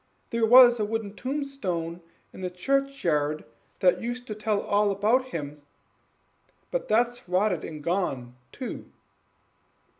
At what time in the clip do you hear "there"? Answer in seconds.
0.31-0.47